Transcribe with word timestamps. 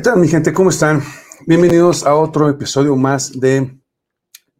¿Qué 0.00 0.04
tal 0.04 0.18
mi 0.18 0.28
gente? 0.28 0.54
¿Cómo 0.54 0.70
están? 0.70 1.02
Bienvenidos 1.46 2.06
a 2.06 2.14
otro 2.14 2.48
episodio 2.48 2.96
más 2.96 3.38
de 3.38 3.78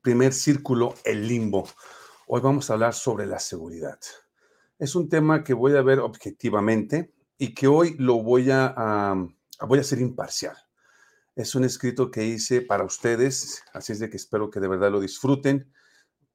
Primer 0.03 0.35
Círculo, 0.35 0.97
el 1.03 1.27
limbo. 1.27 1.66
Hoy 2.27 2.43
vamos 2.43 2.69
a 2.69 2.75
hablar 2.75 2.93
sobre 2.93 3.25
la 3.25 3.39
seguridad. 3.39 3.99
Es 4.79 4.95
un 4.95 5.09
tema 5.09 5.43
que 5.43 5.55
voy 5.55 5.77
a 5.77 5.80
ver 5.80 6.01
objetivamente 6.01 7.15
y 7.39 7.55
que 7.55 7.69
hoy 7.69 7.97
lo 7.99 8.23
voy 8.23 8.51
a, 8.51 8.75
a 8.77 9.15
voy 9.66 9.79
a 9.79 9.80
hacer 9.80 10.03
imparcial. 10.03 10.59
Es 11.35 11.55
un 11.55 11.65
escrito 11.65 12.11
que 12.11 12.27
hice 12.27 12.61
para 12.61 12.85
ustedes, 12.85 13.63
así 13.73 13.95
es 13.95 13.99
de 13.99 14.11
que 14.11 14.18
espero 14.18 14.51
que 14.51 14.61
de 14.61 14.68
verdad 14.68 14.93
lo 14.93 15.01
disfruten. 15.01 15.73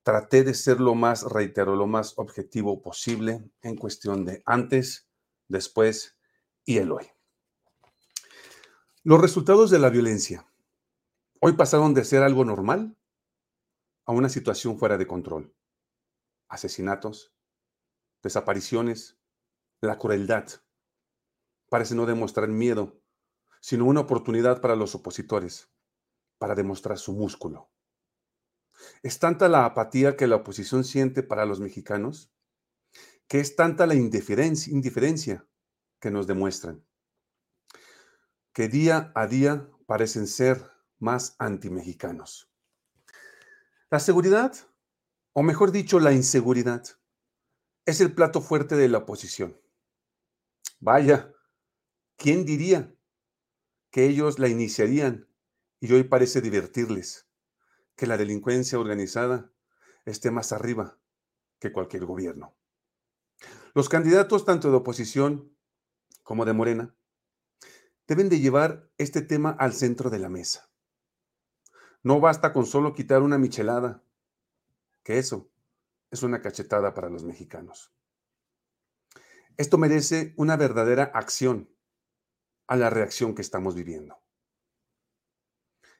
Traté 0.01 0.43
de 0.43 0.55
ser 0.55 0.79
lo 0.79 0.95
más, 0.95 1.21
reitero, 1.21 1.75
lo 1.75 1.85
más 1.85 2.13
objetivo 2.17 2.81
posible 2.81 3.51
en 3.61 3.75
cuestión 3.75 4.25
de 4.25 4.41
antes, 4.47 5.07
después 5.47 6.17
y 6.65 6.79
el 6.79 6.91
hoy. 6.91 7.14
Los 9.07 9.21
resultados 9.21 9.69
de 9.69 9.77
la 9.77 9.91
violencia 9.91 10.51
hoy 11.39 11.53
pasaron 11.53 11.93
de 11.93 12.03
ser 12.03 12.23
algo 12.23 12.43
normal 12.43 12.97
a 14.03 14.13
una 14.13 14.29
situación 14.29 14.79
fuera 14.79 14.97
de 14.97 15.05
control. 15.05 15.55
Asesinatos, 16.47 17.31
desapariciones, 18.23 19.19
la 19.79 19.99
crueldad. 19.99 20.47
Parece 21.69 21.93
no 21.93 22.07
demostrar 22.07 22.47
miedo, 22.47 22.99
sino 23.61 23.85
una 23.85 23.99
oportunidad 23.99 24.59
para 24.59 24.75
los 24.75 24.95
opositores, 24.95 25.69
para 26.39 26.55
demostrar 26.55 26.97
su 26.97 27.13
músculo. 27.13 27.69
Es 29.03 29.19
tanta 29.19 29.47
la 29.49 29.65
apatía 29.65 30.17
que 30.17 30.25
la 30.25 30.37
oposición 30.37 30.83
siente 30.83 31.21
para 31.21 31.45
los 31.45 31.59
mexicanos, 31.59 32.33
que 33.27 33.39
es 33.39 33.55
tanta 33.55 33.85
la 33.85 33.93
indiferencia, 33.93 35.47
que 35.99 36.09
nos 36.09 36.25
demuestran 36.25 36.83
que 38.55 38.69
día 38.69 39.11
a 39.15 39.27
día 39.27 39.69
parecen 39.85 40.27
ser 40.27 40.71
más 40.97 41.35
antimexicanos. 41.39 42.49
La 43.91 43.99
seguridad, 43.99 44.55
o 45.33 45.43
mejor 45.43 45.73
dicho, 45.73 45.99
la 45.99 46.13
inseguridad, 46.13 46.85
es 47.85 47.99
el 47.99 48.13
plato 48.13 48.39
fuerte 48.39 48.77
de 48.77 48.87
la 48.87 48.99
oposición. 48.99 49.59
Vaya, 50.79 51.33
¿quién 52.15 52.45
diría 52.45 52.95
que 53.91 54.05
ellos 54.05 54.39
la 54.39 54.47
iniciarían 54.47 55.27
y 55.81 55.91
hoy 55.91 56.05
parece 56.05 56.39
divertirles 56.39 57.27
que 57.97 58.07
la 58.07 58.15
delincuencia 58.15 58.79
organizada 58.79 59.51
esté 60.05 60.31
más 60.31 60.53
arriba 60.53 60.97
que 61.59 61.73
cualquier 61.73 62.05
gobierno? 62.05 62.55
Los 63.73 63.89
candidatos 63.89 64.45
tanto 64.45 64.71
de 64.71 64.77
oposición 64.77 65.53
como 66.23 66.45
de 66.45 66.53
Morena 66.53 66.95
deben 68.07 68.29
de 68.29 68.39
llevar 68.39 68.89
este 68.97 69.21
tema 69.21 69.51
al 69.51 69.73
centro 69.73 70.09
de 70.09 70.19
la 70.19 70.29
mesa. 70.29 70.69
No 72.03 72.19
basta 72.19 72.53
con 72.53 72.65
solo 72.65 72.93
quitar 72.93 73.21
una 73.21 73.37
michelada, 73.37 74.03
que 75.03 75.17
eso 75.17 75.49
es 76.11 76.23
una 76.23 76.41
cachetada 76.41 76.93
para 76.93 77.09
los 77.09 77.23
mexicanos. 77.23 77.91
Esto 79.57 79.77
merece 79.77 80.33
una 80.37 80.57
verdadera 80.57 81.05
acción 81.13 81.73
a 82.67 82.75
la 82.75 82.89
reacción 82.89 83.35
que 83.35 83.41
estamos 83.41 83.75
viviendo. 83.75 84.21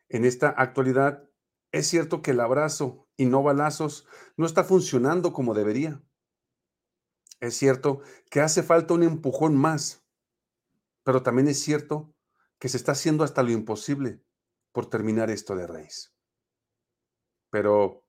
En 0.10 0.26
esta 0.26 0.50
actualidad, 0.50 1.30
es 1.72 1.88
cierto 1.88 2.22
que 2.22 2.32
el 2.32 2.40
abrazo 2.40 3.08
y 3.18 3.26
no 3.26 3.44
balazos 3.44 4.08
no 4.38 4.46
está 4.46 4.64
funcionando 4.64 5.34
como 5.34 5.54
debería. 5.54 6.02
Es 7.40 7.58
cierto 7.58 8.02
que 8.30 8.42
hace 8.42 8.64
falta 8.64 8.94
un 8.94 9.04
empujón 9.04 9.56
más 9.56 10.05
pero 11.06 11.22
también 11.22 11.48
es 11.48 11.60
cierto 11.62 12.14
que 12.60 12.68
se 12.68 12.78
está 12.78 12.94
haciendo 12.94 13.24
hasta 13.24 13.44
lo 13.44 13.52
imposible 13.52 14.26
por 14.72 14.90
terminar 14.90 15.30
esto 15.30 15.56
de 15.56 15.68
raíz. 15.68 16.16
Pero 17.52 18.04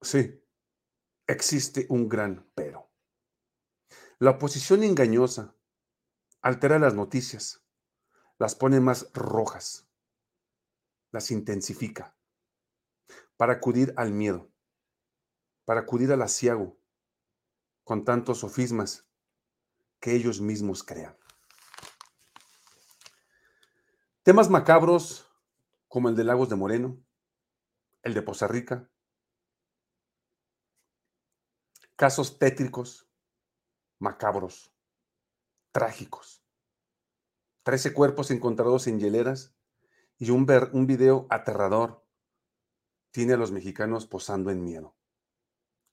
sí, 0.00 0.40
existe 1.26 1.86
un 1.90 2.08
gran 2.08 2.48
pero. 2.54 2.88
La 4.20 4.30
oposición 4.30 4.84
engañosa 4.84 5.56
altera 6.40 6.78
las 6.78 6.94
noticias, 6.94 7.64
las 8.38 8.54
pone 8.54 8.78
más 8.78 9.12
rojas, 9.12 9.88
las 11.10 11.32
intensifica 11.32 12.16
para 13.36 13.54
acudir 13.54 13.92
al 13.96 14.12
miedo, 14.12 14.52
para 15.64 15.80
acudir 15.80 16.12
al 16.12 16.22
asiago 16.22 16.78
con 17.82 18.04
tantos 18.04 18.38
sofismas 18.38 19.08
que 19.98 20.14
ellos 20.14 20.40
mismos 20.40 20.84
crean. 20.84 21.19
Temas 24.22 24.50
macabros 24.50 25.26
como 25.88 26.10
el 26.10 26.14
de 26.14 26.24
Lagos 26.24 26.50
de 26.50 26.56
Moreno, 26.56 27.02
el 28.02 28.12
de 28.12 28.20
Poza 28.20 28.46
Rica, 28.46 28.90
casos 31.96 32.38
tétricos, 32.38 33.08
macabros, 33.98 34.74
trágicos. 35.72 36.44
Trece 37.62 37.94
cuerpos 37.94 38.30
encontrados 38.30 38.86
en 38.88 39.00
hieleras 39.00 39.56
y 40.18 40.28
un, 40.28 40.46
un 40.72 40.86
video 40.86 41.26
aterrador 41.30 42.06
tiene 43.12 43.32
a 43.32 43.38
los 43.38 43.52
mexicanos 43.52 44.06
posando 44.06 44.50
en 44.50 44.62
miedo, 44.62 44.98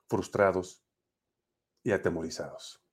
frustrados 0.10 0.84
y 1.82 1.94
atemorizados. 1.94 2.84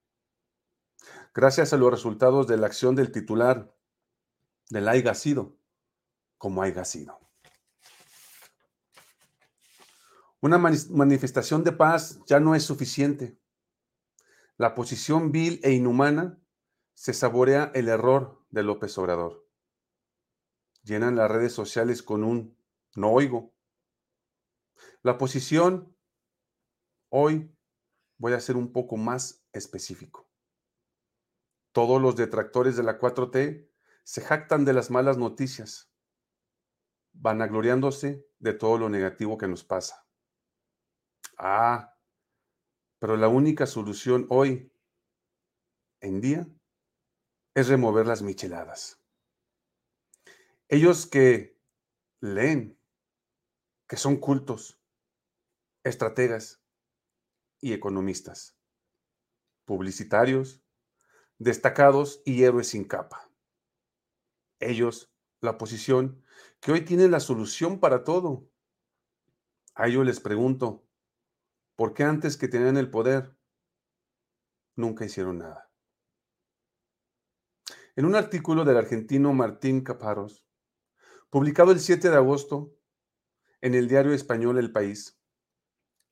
Gracias 1.35 1.73
a 1.73 1.77
los 1.77 1.91
resultados 1.91 2.47
de 2.47 2.57
la 2.57 2.69
acción 2.69 2.95
del 2.95 3.11
titular 3.11 3.75
del 4.75 4.89
haya 4.89 5.15
sido 5.15 5.57
como 6.37 6.61
haya 6.61 6.85
sido. 6.85 7.21
Una 10.41 10.59
manifestación 10.59 11.63
de 11.63 11.71
paz 11.71 12.19
ya 12.27 12.41
no 12.41 12.57
es 12.57 12.65
suficiente. 12.65 13.39
La 14.57 14.75
posición 14.75 15.31
vil 15.31 15.61
e 15.63 15.71
inhumana 15.71 16.43
se 16.93 17.15
saborea 17.15 17.71
el 17.75 17.89
error 17.89 18.45
de 18.51 18.65
López 18.65 18.99
Obrador. 18.99 19.49
Llenan 20.83 21.15
las 21.15 21.31
redes 21.31 21.53
sociales 21.53 22.03
con 22.03 22.25
un 22.25 22.59
no 22.97 23.13
oigo. 23.13 23.55
La 25.03 25.19
posición, 25.19 25.97
hoy 27.11 27.57
voy 28.19 28.33
a 28.33 28.41
ser 28.41 28.57
un 28.57 28.73
poco 28.73 28.97
más 28.97 29.47
específico. 29.53 30.29
Todos 31.71 32.03
los 32.03 32.17
detractores 32.17 32.77
de 32.77 32.83
la 32.83 32.99
4T 32.99 33.74
se 34.05 34.21
jactan 34.21 34.67
de 34.67 34.75
las 34.75 34.91
malas 34.91 35.17
noticias, 35.17 35.91
vanagloriándose 37.15 38.29
de 38.39 38.53
todo 38.53 38.79
lo 38.79 38.89
negativo 38.91 39.39
que 39.39 39.49
nos 39.49 39.65
pasa. 39.65 40.07
Ah, 41.39 41.99
pero 42.99 43.17
la 43.17 43.29
única 43.29 43.67
solución 43.67 44.27
hoy 44.29 44.71
en 46.01 46.21
día 46.21 46.47
es 47.55 47.69
remover 47.69 48.07
las 48.07 48.23
micheladas. 48.23 49.03
Ellos 50.69 51.07
que 51.07 51.59
leen, 52.21 52.79
que 53.89 53.97
son 53.97 54.19
cultos, 54.19 54.81
estrategas 55.83 56.63
y 57.61 57.73
economistas, 57.73 58.59
publicitarios, 59.65 60.63
destacados 61.39 62.23
y 62.25 62.45
héroes 62.45 62.69
sin 62.69 62.85
capa 62.85 63.24
ellos, 64.71 65.13
la 65.41 65.53
oposición, 65.53 66.23
que 66.61 66.73
hoy 66.73 66.83
tienen 66.83 67.11
la 67.11 67.21
solución 67.21 67.81
para 67.81 68.05
todo. 68.05 68.51
A 69.75 69.89
ellos 69.89 70.05
les 70.05 70.21
pregunto, 70.21 70.87
¿por 71.77 71.95
qué 71.95 72.05
antes 72.05 72.37
que 72.37 72.49
tenían 72.49 72.77
el 72.77 72.91
poder 72.91 73.37
nunca 74.77 75.05
hicieron 75.05 75.39
nada? 75.39 75.71
En 77.97 78.07
un 78.07 78.17
artículo 78.17 78.65
del 78.65 78.77
argentino 78.77 79.33
Martín 79.33 79.83
Caparos, 79.83 80.47
publicado 81.31 81.71
el 81.71 81.81
7 81.81 82.11
de 82.11 82.17
agosto 82.17 82.77
en 83.61 83.75
el 83.75 83.89
diario 83.89 84.13
español 84.13 84.59
El 84.59 84.73
País, 84.73 85.21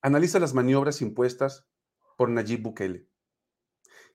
analiza 0.01 0.39
las 0.39 0.55
maniobras 0.55 1.01
impuestas 1.01 1.67
por 2.17 2.29
Nayib 2.29 2.63
Bukele, 2.63 3.09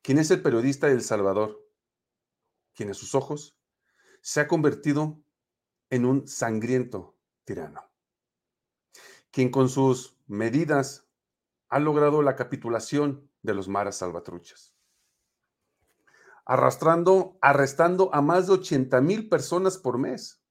quien 0.02 0.18
es 0.18 0.32
el 0.32 0.42
periodista 0.42 0.88
de 0.88 0.94
El 0.94 1.02
Salvador, 1.02 1.66
quien 2.74 2.90
a 2.92 2.94
sus 2.94 3.16
ojos 3.16 3.57
se 4.22 4.42
ha 4.42 4.48
convertido 4.48 5.20
en 5.90 6.06
un 6.06 6.28
sangriento 6.28 7.18
tirano, 7.46 7.90
quien 9.32 9.50
con 9.52 9.70
sus 9.70 10.18
medidas 10.28 11.08
ha 11.70 11.80
logrado 11.80 12.22
la 12.22 12.36
capitulación 12.36 13.30
de 13.42 13.54
los 13.54 13.68
maras 13.68 13.98
salvatruchas, 13.98 14.76
arrastrando, 16.46 17.38
arrestando 17.42 18.14
a 18.14 18.22
más 18.22 18.48
de 18.48 18.54
80 18.54 19.02
mil 19.02 19.30
personas 19.30 19.78
por 19.78 19.98
mes, 19.98 20.42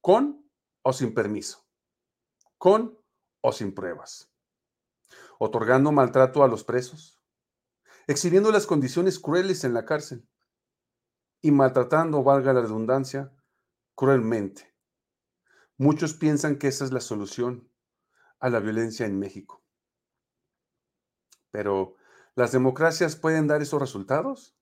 con 0.00 0.50
o 0.82 0.92
sin 0.92 1.14
permiso, 1.14 1.66
con 2.58 2.98
o 3.40 3.52
sin 3.52 3.74
pruebas, 3.74 4.32
otorgando 5.38 5.92
maltrato 5.92 6.42
a 6.42 6.48
los 6.48 6.64
presos, 6.64 7.20
exhibiendo 8.06 8.50
las 8.50 8.66
condiciones 8.66 9.18
crueles 9.18 9.64
en 9.64 9.74
la 9.74 9.84
cárcel, 9.84 10.26
y 11.42 11.50
maltratando, 11.50 12.22
valga 12.22 12.52
la 12.52 12.62
redundancia, 12.62 13.34
cruelmente. 13.96 14.74
Muchos 15.76 16.14
piensan 16.14 16.56
que 16.56 16.68
esa 16.68 16.84
es 16.84 16.92
la 16.92 17.00
solución 17.00 17.68
a 18.38 18.48
la 18.48 18.60
violencia 18.60 19.04
en 19.06 19.18
México. 19.18 19.64
Pero, 21.50 21.96
¿las 22.36 22.52
democracias 22.52 23.16
pueden 23.16 23.48
dar 23.48 23.60
esos 23.60 23.80
resultados? 23.80 24.56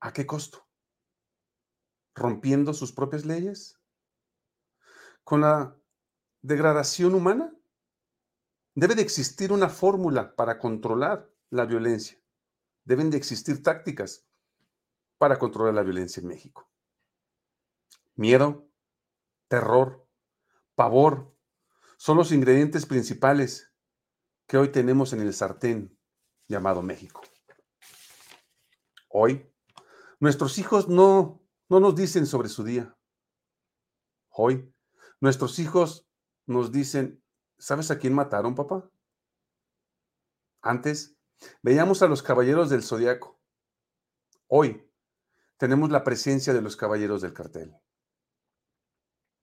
¿A 0.00 0.12
qué 0.14 0.26
costo? 0.26 0.66
¿Rompiendo 2.14 2.72
sus 2.72 2.92
propias 2.92 3.26
leyes? 3.26 3.78
¿Con 5.22 5.42
la 5.42 5.78
degradación 6.40 7.14
humana? 7.14 7.54
Debe 8.74 8.94
de 8.94 9.02
existir 9.02 9.52
una 9.52 9.68
fórmula 9.68 10.34
para 10.34 10.58
controlar 10.58 11.30
la 11.50 11.66
violencia. 11.66 12.18
Deben 12.84 13.10
de 13.10 13.18
existir 13.18 13.62
tácticas 13.62 14.26
para 15.22 15.38
controlar 15.38 15.72
la 15.72 15.84
violencia 15.84 16.20
en 16.20 16.26
México. 16.26 16.68
Miedo, 18.16 18.68
terror, 19.46 20.04
pavor 20.74 21.32
son 21.96 22.16
los 22.16 22.32
ingredientes 22.32 22.86
principales 22.86 23.72
que 24.48 24.56
hoy 24.56 24.72
tenemos 24.72 25.12
en 25.12 25.20
el 25.20 25.32
sartén 25.32 25.96
llamado 26.48 26.82
México. 26.82 27.20
Hoy, 29.10 29.48
nuestros 30.18 30.58
hijos 30.58 30.88
no, 30.88 31.40
no 31.68 31.78
nos 31.78 31.94
dicen 31.94 32.26
sobre 32.26 32.48
su 32.48 32.64
día. 32.64 32.98
Hoy, 34.28 34.74
nuestros 35.20 35.60
hijos 35.60 36.04
nos 36.46 36.72
dicen, 36.72 37.22
¿sabes 37.58 37.92
a 37.92 37.98
quién 38.00 38.12
mataron, 38.12 38.56
papá? 38.56 38.90
Antes, 40.62 41.16
veíamos 41.62 42.02
a 42.02 42.08
los 42.08 42.24
caballeros 42.24 42.70
del 42.70 42.82
zodiaco. 42.82 43.40
Hoy, 44.48 44.91
tenemos 45.62 45.92
la 45.92 46.02
presencia 46.02 46.52
de 46.52 46.60
los 46.60 46.74
caballeros 46.74 47.22
del 47.22 47.34
cartel. 47.34 47.72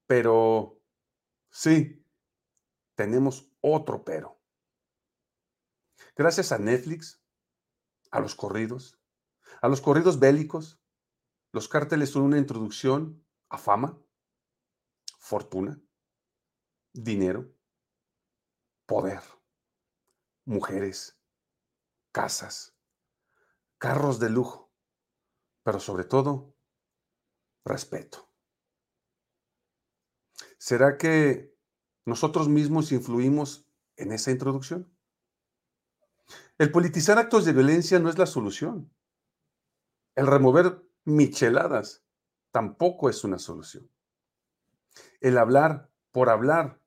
Pero 0.06 0.82
sí, 1.50 2.06
tenemos 2.94 3.50
otro 3.62 4.04
pero. 4.04 4.38
Gracias 6.18 6.52
a 6.52 6.58
Netflix, 6.58 7.24
a 8.12 8.20
los 8.20 8.36
corridos, 8.36 9.00
a 9.62 9.70
los 9.70 9.80
corridos 9.80 10.20
bélicos, 10.20 10.82
los 11.54 11.70
cárteles 11.70 12.10
son 12.10 12.24
una 12.24 12.38
introducción 12.38 13.26
a 13.48 13.58
fama, 13.58 13.98
fortuna, 15.20 15.82
dinero, 16.92 17.50
poder, 18.86 19.22
mujeres, 20.44 21.18
casas, 22.12 22.76
carros 23.78 24.20
de 24.20 24.30
lujo 24.30 24.69
pero 25.70 25.80
sobre 25.80 26.04
todo, 26.04 26.56
respeto. 27.64 28.28
¿Será 30.58 30.98
que 30.98 31.56
nosotros 32.06 32.50
mismos 32.50 32.92
influimos 32.92 33.68
en 33.96 34.12
esa 34.12 34.32
introducción? 34.32 34.92
El 36.58 36.72
politizar 36.72 37.20
actos 37.20 37.46
de 37.46 37.54
violencia 37.54 38.00
no 38.00 38.10
es 38.10 38.18
la 38.18 38.26
solución. 38.26 38.92
El 40.16 40.26
remover 40.26 40.82
micheladas 41.04 42.04
tampoco 42.50 43.08
es 43.08 43.24
una 43.24 43.38
solución. 43.38 43.92
El 45.22 45.38
hablar 45.38 45.92
por 46.12 46.32
hablar 46.32 46.82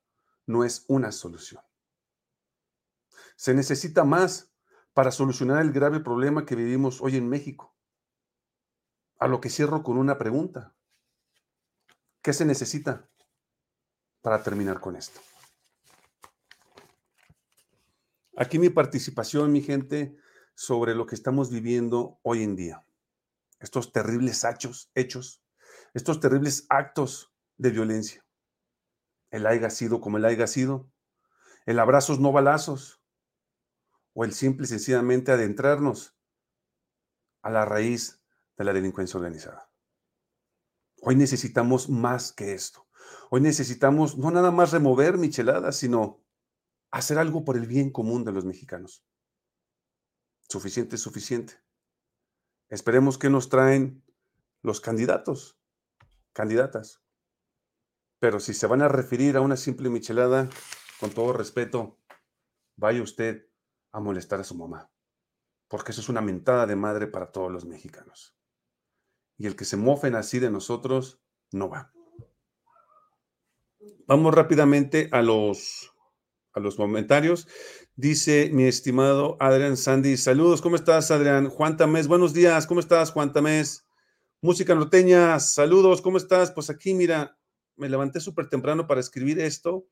no 0.45 0.65
es 0.65 0.87
una 0.89 1.13
solución. 1.13 1.63
Se 3.37 3.55
necesita 3.55 4.03
más 4.03 4.53
para 4.93 5.13
solucionar 5.13 5.63
el 5.63 5.71
grave 5.71 6.01
problema 6.01 6.45
que 6.45 6.57
vivimos 6.57 7.01
hoy 7.01 7.17
en 7.17 7.29
México. 7.29 7.73
A 9.23 9.29
lo 9.29 9.41
que 9.41 9.51
cierro 9.51 9.85
con 9.85 9.99
una 9.99 10.19
pregunta. 10.19 10.75
¿Qué 12.23 12.33
se 12.33 12.45
necesita 12.45 13.09
para 14.21 14.43
terminar 14.43 14.81
con 14.81 14.97
esto? 14.97 15.21
Aquí 18.37 18.59
mi 18.59 18.69
participación, 18.69 19.53
mi 19.53 19.63
gente, 19.63 20.17
sobre 20.57 20.97
lo 20.97 21.07
que 21.07 21.15
estamos 21.15 21.53
viviendo 21.53 22.19
hoy 22.23 22.43
en 22.43 22.57
día. 22.57 22.85
Estos 23.61 23.93
terribles 23.93 24.43
hechos, 24.43 24.91
hechos 24.97 25.41
estos 25.95 26.19
terribles 26.19 26.67
actos 26.69 27.33
de 27.59 27.71
violencia. 27.71 28.27
El 29.31 29.47
haya 29.47 29.71
sido 29.71 30.01
como 30.01 30.17
el 30.17 30.25
haya 30.25 30.49
sido. 30.49 30.91
El 31.65 31.79
abrazos 31.79 32.19
no 32.19 32.33
balazos. 32.33 33.01
O 34.15 34.25
el 34.25 34.33
simple 34.33 34.65
y 34.65 34.69
sencillamente 34.69 35.31
adentrarnos 35.31 36.17
a 37.43 37.51
la 37.51 37.65
raíz 37.65 38.22
de 38.57 38.65
la 38.65 38.73
delincuencia 38.73 39.19
organizada. 39.19 39.71
Hoy 41.01 41.17
necesitamos 41.17 41.89
más 41.89 42.33
que 42.33 42.53
esto. 42.55 42.87
Hoy 43.31 43.41
necesitamos 43.41 44.17
no 44.17 44.31
nada 44.31 44.51
más 44.51 44.73
remover 44.73 45.19
micheladas, 45.19 45.77
sino 45.77 46.23
hacer 46.91 47.19
algo 47.19 47.45
por 47.45 47.57
el 47.57 47.67
bien 47.67 47.91
común 47.91 48.25
de 48.25 48.33
los 48.33 48.45
mexicanos. 48.45 49.05
Suficiente 50.49 50.97
es 50.97 51.03
suficiente. 51.03 51.55
Esperemos 52.69 53.19
que 53.19 53.31
nos 53.31 53.49
traen 53.49 54.05
los 54.63 54.81
candidatos, 54.81 55.59
candidatas. 56.33 57.03
Pero 58.21 58.39
si 58.39 58.55
se 58.55 58.67
van 58.67 58.83
a 58.83 58.89
referir 58.89 59.37
a 59.37 59.41
una 59.41 59.57
simple 59.57 59.91
michelada, 59.91 60.49
con 61.01 61.11
todo 61.11 61.33
respeto, 61.33 61.99
vaya 62.77 63.03
usted 63.03 63.49
a 63.91 63.99
molestar 63.99 64.41
a 64.41 64.45
su 64.45 64.55
mamá, 64.55 64.93
porque 65.67 65.91
eso 65.91 66.01
es 66.01 66.09
una 66.09 66.21
mentada 66.21 66.67
de 66.67 66.77
madre 66.77 67.09
para 67.09 67.33
todos 67.33 67.51
los 67.51 67.65
mexicanos 67.65 68.37
y 69.43 69.47
el 69.47 69.57
que 69.57 69.65
se 69.65 69.77
mofen 69.77 70.15
así 70.15 70.39
de 70.39 70.53
nosotros 70.53 71.21
no 71.51 71.69
va. 71.69 71.93
Vamos 74.07 74.33
rápidamente 74.33 75.09
a 75.11 75.21
los, 75.21 75.93
a 76.53 76.61
los 76.61 76.77
comentarios. 76.77 77.49
Dice 77.97 78.51
mi 78.53 78.67
estimado 78.67 79.37
Adrián 79.41 79.77
Sandy, 79.77 80.17
saludos, 80.17 80.63
¿cómo 80.63 80.77
estás 80.77 81.11
Adrián? 81.11 81.49
Juan 81.49 81.77
Tamés, 81.77 82.07
buenos 82.07 82.33
días, 82.33 82.69
¿cómo 82.69 82.79
estás 82.79 83.11
Juan 83.11 83.33
Tamés? 83.33 83.85
Música 84.41 84.77
norteña, 84.77 85.41
saludos, 85.41 86.03
¿cómo 86.03 86.19
estás? 86.19 86.53
Pues 86.53 86.71
aquí, 86.71 86.95
mira, 86.95 87.37
me 87.75 87.89
levanté 87.89 88.21
súper 88.21 88.49
temprano 88.49 88.87
para 88.87 89.01
escribir 89.01 89.41
esto 89.41 89.89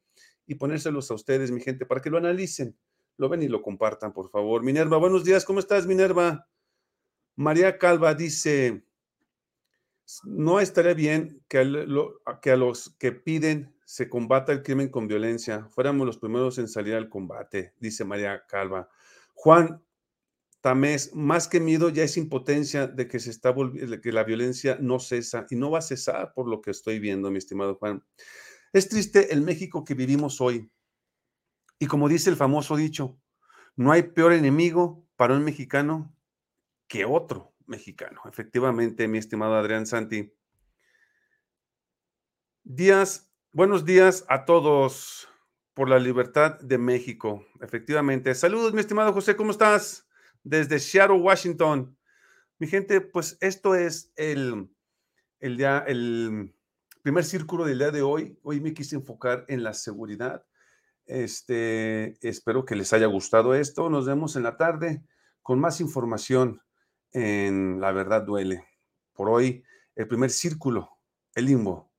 y 0.46 0.54
ponérselos 0.54 1.10
a 1.10 1.14
ustedes, 1.14 1.50
mi 1.50 1.60
gente, 1.60 1.86
para 1.86 2.00
que 2.00 2.10
lo 2.10 2.18
analicen, 2.18 2.78
lo 3.16 3.28
ven 3.28 3.42
y 3.42 3.48
lo 3.48 3.62
compartan, 3.62 4.12
por 4.12 4.30
favor. 4.30 4.62
Minerva, 4.62 4.96
buenos 4.98 5.24
días, 5.24 5.44
¿cómo 5.44 5.58
estás, 5.58 5.88
Minerva? 5.88 6.46
María 7.34 7.78
Calva 7.78 8.14
dice, 8.14 8.84
no 10.24 10.60
estaría 10.60 10.94
bien 10.94 11.42
que 11.48 11.58
a, 11.58 12.56
los 12.56 12.90
que 12.98 13.12
piden 13.12 13.74
se 13.84 14.08
combata 14.08 14.52
el 14.52 14.62
crimen 14.62 14.88
con 14.88 15.08
violencia. 15.08 15.66
Fuéramos 15.70 16.06
los 16.06 16.18
primeros 16.18 16.58
en 16.58 16.68
salir 16.68 16.94
al 16.94 17.08
combate, 17.08 17.74
dice 17.78 18.04
María 18.04 18.44
Calva. 18.46 18.88
Juan 19.34 19.82
Tamés, 20.60 21.14
más 21.14 21.48
que 21.48 21.58
miedo 21.58 21.88
ya 21.88 22.04
es 22.04 22.16
impotencia 22.16 22.86
de 22.86 23.08
que 23.08 23.18
se 23.18 23.30
está 23.30 23.52
de 23.52 24.00
que 24.00 24.12
la 24.12 24.24
violencia 24.24 24.76
no 24.80 24.98
cesa 24.98 25.46
y 25.48 25.56
no 25.56 25.70
va 25.70 25.78
a 25.78 25.82
cesar 25.82 26.34
por 26.34 26.48
lo 26.48 26.60
que 26.60 26.70
estoy 26.70 26.98
viendo, 26.98 27.30
mi 27.30 27.38
estimado 27.38 27.76
Juan. 27.76 28.04
Es 28.72 28.88
triste 28.88 29.32
el 29.32 29.42
México 29.42 29.84
que 29.84 29.94
vivimos 29.94 30.40
hoy. 30.40 30.70
Y 31.78 31.86
como 31.86 32.08
dice 32.08 32.28
el 32.28 32.36
famoso 32.36 32.76
dicho, 32.76 33.18
no 33.74 33.90
hay 33.90 34.02
peor 34.02 34.34
enemigo 34.34 35.06
para 35.16 35.34
un 35.34 35.44
mexicano 35.44 36.14
que 36.86 37.06
otro 37.06 37.49
mexicano. 37.70 38.20
Efectivamente, 38.26 39.08
mi 39.08 39.16
estimado 39.16 39.54
Adrián 39.54 39.86
Santi. 39.86 40.34
Días, 42.64 43.32
buenos 43.52 43.84
días 43.84 44.26
a 44.28 44.44
todos 44.44 45.28
por 45.72 45.88
la 45.88 45.98
libertad 45.98 46.60
de 46.60 46.76
México. 46.76 47.46
Efectivamente. 47.60 48.34
Saludos, 48.34 48.74
mi 48.74 48.80
estimado 48.80 49.12
José, 49.12 49.36
¿cómo 49.36 49.52
estás? 49.52 50.06
Desde 50.42 50.78
Seattle, 50.78 51.20
Washington. 51.20 51.96
Mi 52.58 52.66
gente, 52.66 53.00
pues 53.00 53.38
esto 53.40 53.74
es 53.74 54.12
el, 54.16 54.68
el, 55.38 55.56
día, 55.56 55.78
el 55.86 56.54
primer 57.02 57.24
círculo 57.24 57.64
del 57.64 57.78
día 57.78 57.90
de 57.90 58.02
hoy. 58.02 58.38
Hoy 58.42 58.60
me 58.60 58.74
quise 58.74 58.96
enfocar 58.96 59.46
en 59.48 59.62
la 59.62 59.72
seguridad. 59.72 60.44
Este, 61.06 62.18
espero 62.28 62.64
que 62.64 62.76
les 62.76 62.92
haya 62.92 63.06
gustado 63.06 63.54
esto. 63.54 63.88
Nos 63.88 64.06
vemos 64.06 64.36
en 64.36 64.42
la 64.42 64.56
tarde 64.56 65.02
con 65.42 65.58
más 65.60 65.80
información 65.80 66.60
en 67.12 67.80
La 67.80 67.92
verdad 67.92 68.22
duele. 68.22 68.64
Por 69.12 69.28
hoy, 69.28 69.64
el 69.96 70.08
primer 70.08 70.30
círculo, 70.30 70.98
el 71.34 71.46
limbo, 71.46 71.92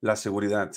la 0.00 0.16
seguridad, 0.16 0.72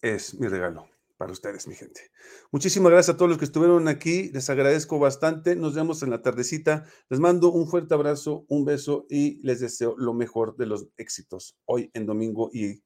es 0.00 0.34
mi 0.38 0.48
regalo 0.48 0.88
para 1.16 1.32
ustedes, 1.32 1.68
mi 1.68 1.76
gente. 1.76 2.10
Muchísimas 2.50 2.90
gracias 2.90 3.14
a 3.14 3.16
todos 3.16 3.28
los 3.28 3.38
que 3.38 3.44
estuvieron 3.44 3.86
aquí. 3.86 4.30
Les 4.32 4.50
agradezco 4.50 4.98
bastante. 4.98 5.54
Nos 5.54 5.74
vemos 5.74 6.02
en 6.02 6.10
la 6.10 6.20
tardecita. 6.20 6.84
Les 7.08 7.20
mando 7.20 7.52
un 7.52 7.68
fuerte 7.68 7.94
abrazo, 7.94 8.44
un 8.48 8.64
beso 8.64 9.06
y 9.08 9.40
les 9.46 9.60
deseo 9.60 9.94
lo 9.96 10.14
mejor 10.14 10.56
de 10.56 10.66
los 10.66 10.88
éxitos 10.96 11.56
hoy 11.64 11.90
en 11.94 12.06
domingo 12.06 12.50
y 12.52 12.82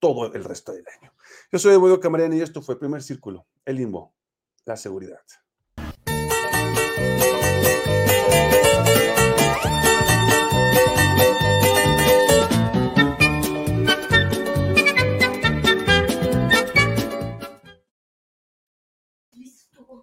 todo 0.00 0.32
el 0.34 0.42
resto 0.42 0.72
del 0.72 0.84
año. 1.00 1.12
Yo 1.52 1.58
soy 1.60 1.74
Evoyo 1.74 2.00
Camarena 2.00 2.34
y 2.34 2.40
esto 2.40 2.62
fue 2.62 2.78
Primer 2.78 3.02
Círculo, 3.02 3.46
el 3.64 3.76
limbo, 3.76 4.12
la 4.64 4.76
seguridad. 4.76 5.22